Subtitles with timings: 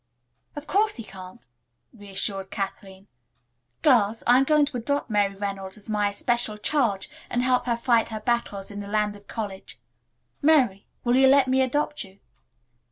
[0.55, 1.45] "Of course he can't,"
[1.93, 3.05] reassured Kathleen.
[3.83, 8.09] "Girls, I'm going to adopt Mary Reynolds as my especial charge and help her fight
[8.09, 9.79] her battles in the Land of College.
[10.41, 12.17] Mary, will you let me adopt you?"